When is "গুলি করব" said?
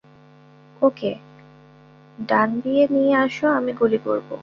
3.73-4.31